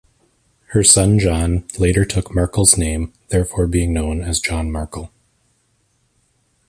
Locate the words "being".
3.67-3.93